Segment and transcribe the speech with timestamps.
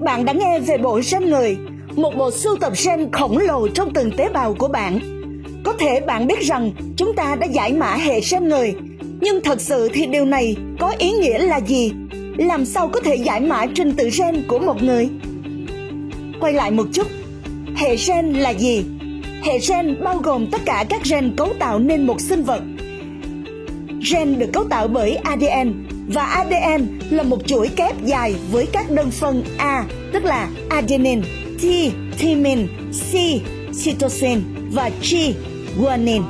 [0.00, 1.56] bạn đã nghe về bộ gen người,
[1.96, 4.98] một bộ sưu tập gen khổng lồ trong từng tế bào của bạn.
[5.64, 8.74] Có thể bạn biết rằng chúng ta đã giải mã hệ gen người,
[9.20, 11.92] nhưng thật sự thì điều này có ý nghĩa là gì?
[12.36, 15.08] Làm sao có thể giải mã trình tự gen của một người?
[16.40, 17.06] Quay lại một chút,
[17.76, 18.84] hệ gen là gì?
[19.42, 22.60] Hệ gen bao gồm tất cả các gen cấu tạo nên một sinh vật.
[24.12, 28.90] Gen được cấu tạo bởi ADN và ADN là một chuỗi kép dài với các
[28.90, 31.22] đơn phân A, tức là adenine,
[31.58, 31.62] T,
[32.18, 33.12] thymine, C,
[33.84, 35.14] cytosine và G,
[35.78, 36.24] guanine.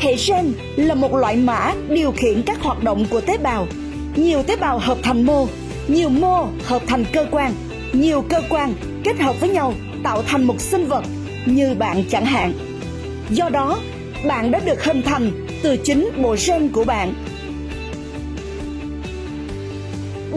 [0.00, 3.66] Hệ gen là một loại mã điều khiển các hoạt động của tế bào.
[4.16, 5.46] Nhiều tế bào hợp thành mô,
[5.88, 7.52] nhiều mô hợp thành cơ quan,
[7.92, 8.74] nhiều cơ quan
[9.04, 9.74] kết hợp với nhau
[10.04, 11.04] tạo thành một sinh vật
[11.46, 12.52] như bạn chẳng hạn.
[13.30, 13.78] Do đó,
[14.28, 17.14] bạn đã được hình thành từ chính bộ gen của bạn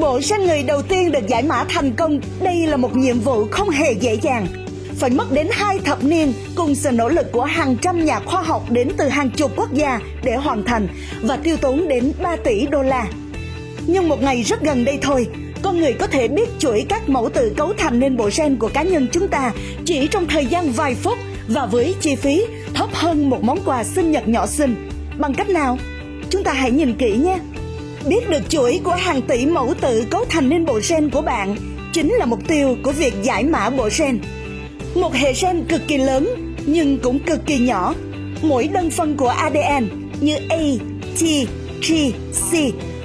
[0.02, 3.46] Bộ gen người đầu tiên được giải mã thành công, đây là một nhiệm vụ
[3.52, 4.48] không hề dễ dàng.
[4.96, 8.42] Phải mất đến hai thập niên cùng sự nỗ lực của hàng trăm nhà khoa
[8.42, 10.88] học đến từ hàng chục quốc gia để hoàn thành
[11.22, 13.08] và tiêu tốn đến 3 tỷ đô la.
[13.88, 15.28] Nhưng một ngày rất gần đây thôi,
[15.62, 18.70] con người có thể biết chuỗi các mẫu tự cấu thành nên bộ gen của
[18.74, 19.52] cá nhân chúng ta
[19.86, 23.84] chỉ trong thời gian vài phút và với chi phí thấp hơn một món quà
[23.84, 24.90] sinh nhật nhỏ xinh.
[25.18, 25.78] Bằng cách nào?
[26.30, 27.38] Chúng ta hãy nhìn kỹ nhé.
[28.08, 31.56] Biết được chuỗi của hàng tỷ mẫu tự cấu thành nên bộ gen của bạn
[31.94, 34.20] chính là mục tiêu của việc giải mã bộ gen.
[34.96, 37.94] Một hệ gen cực kỳ lớn nhưng cũng cực kỳ nhỏ.
[38.42, 39.88] Mỗi đơn phân của ADN
[40.22, 40.58] như A,
[41.20, 41.24] T,
[41.88, 41.94] G,
[42.52, 42.54] C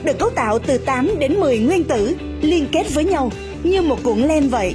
[0.04, 3.98] được cấu tạo từ 8 đến 10 nguyên tử liên kết với nhau như một
[4.02, 4.74] cuộn len vậy.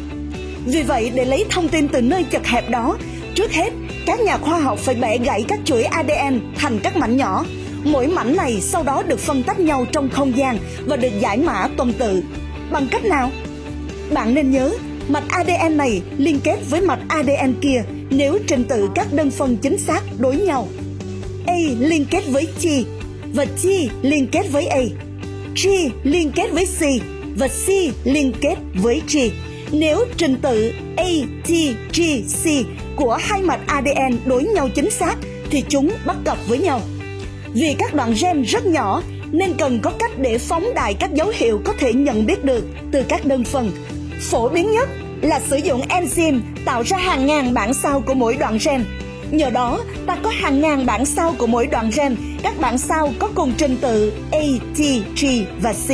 [0.66, 2.98] Vì vậy, để lấy thông tin từ nơi chật hẹp đó,
[3.36, 3.70] trước hết
[4.06, 7.46] các nhà khoa học phải bẻ gãy các chuỗi ADN thành các mảnh nhỏ
[7.84, 11.38] Mỗi mảnh này sau đó được phân tách nhau trong không gian và được giải
[11.38, 12.24] mã tuần tự.
[12.72, 13.32] Bằng cách nào?
[14.14, 14.72] Bạn nên nhớ,
[15.08, 19.58] mạch ADN này liên kết với mạch ADN kia nếu trình tự các đơn phân
[19.58, 20.68] chính xác đối nhau.
[21.48, 22.66] A liên kết với T
[23.34, 23.66] và T
[24.02, 24.82] liên kết với A.
[25.64, 25.68] G
[26.04, 26.82] liên kết với C
[27.38, 27.70] và C
[28.04, 29.18] liên kết với G.
[29.72, 31.10] Nếu trình tự A,
[31.44, 31.50] T,
[31.94, 32.02] G,
[32.44, 32.48] C
[32.96, 35.16] của hai mạch ADN đối nhau chính xác
[35.50, 36.82] thì chúng bắt cặp với nhau.
[37.54, 39.02] Vì các đoạn gen rất nhỏ
[39.32, 42.66] nên cần có cách để phóng đại các dấu hiệu có thể nhận biết được
[42.92, 43.72] từ các đơn phần.
[44.22, 44.90] Phổ biến nhất
[45.22, 48.86] là sử dụng enzyme tạo ra hàng ngàn bản sao của mỗi đoạn gen.
[49.32, 53.14] Nhờ đó, ta có hàng ngàn bản sao của mỗi đoạn gen, các bản sao
[53.20, 54.42] có cùng trình tự A,
[54.76, 54.80] T,
[55.22, 55.26] G
[55.62, 55.90] và C.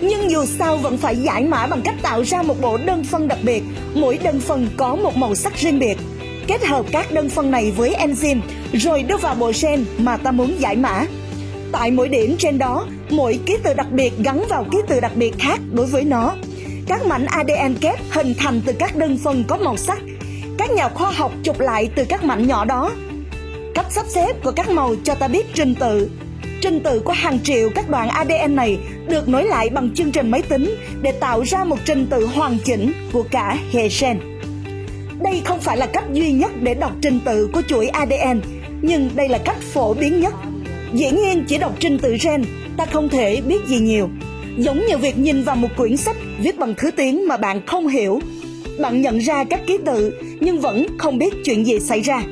[0.00, 3.28] Nhưng dù sao vẫn phải giải mã bằng cách tạo ra một bộ đơn phân
[3.28, 3.62] đặc biệt,
[3.94, 5.96] mỗi đơn phân có một màu sắc riêng biệt
[6.46, 8.40] kết hợp các đơn phân này với enzyme
[8.72, 11.04] rồi đưa vào bộ gen mà ta muốn giải mã.
[11.72, 15.12] Tại mỗi điểm trên đó, mỗi ký tự đặc biệt gắn vào ký tự đặc
[15.14, 16.34] biệt khác đối với nó.
[16.86, 19.98] Các mảnh ADN kép hình thành từ các đơn phân có màu sắc.
[20.58, 22.92] Các nhà khoa học chụp lại từ các mảnh nhỏ đó.
[23.74, 26.10] Cách sắp xếp của các màu cho ta biết trình tự.
[26.60, 28.78] Trình tự của hàng triệu các đoạn ADN này
[29.08, 32.58] được nối lại bằng chương trình máy tính để tạo ra một trình tự hoàn
[32.64, 34.35] chỉnh của cả hệ gen.
[35.26, 38.40] Đây không phải là cách duy nhất để đọc trình tự của chuỗi ADN,
[38.82, 40.34] nhưng đây là cách phổ biến nhất.
[40.92, 42.44] Dĩ nhiên chỉ đọc trình tự gen,
[42.76, 44.08] ta không thể biết gì nhiều.
[44.58, 47.88] Giống như việc nhìn vào một quyển sách viết bằng thứ tiếng mà bạn không
[47.88, 48.20] hiểu.
[48.78, 52.22] Bạn nhận ra các ký tự nhưng vẫn không biết chuyện gì xảy ra.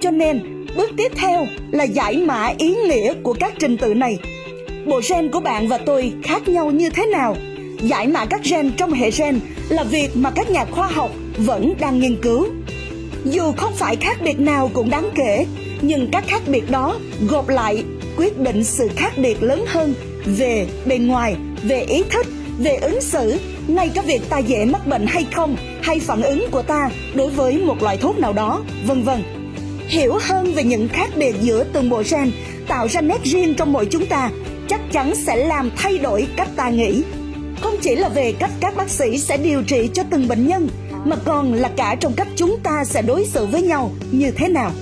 [0.00, 4.18] Cho nên, bước tiếp theo là giải mã ý nghĩa của các trình tự này.
[4.86, 7.36] Bộ gen của bạn và tôi khác nhau như thế nào?
[7.82, 11.74] Giải mã các gen trong hệ gen là việc mà các nhà khoa học vẫn
[11.80, 12.46] đang nghiên cứu.
[13.24, 15.46] Dù không phải khác biệt nào cũng đáng kể,
[15.82, 16.98] nhưng các khác biệt đó
[17.28, 17.84] gộp lại
[18.16, 22.26] quyết định sự khác biệt lớn hơn về bề ngoài, về ý thức,
[22.58, 23.38] về ứng xử,
[23.68, 27.30] ngay cả việc ta dễ mắc bệnh hay không, hay phản ứng của ta đối
[27.30, 29.22] với một loại thuốc nào đó, vân vân.
[29.88, 32.32] Hiểu hơn về những khác biệt giữa từng bộ gen
[32.68, 34.30] tạo ra nét riêng trong mỗi chúng ta
[34.68, 37.02] chắc chắn sẽ làm thay đổi cách ta nghĩ.
[37.60, 40.68] Không chỉ là về cách các bác sĩ sẽ điều trị cho từng bệnh nhân,
[41.04, 44.48] mà còn là cả trong cách chúng ta sẽ đối xử với nhau như thế
[44.48, 44.72] nào.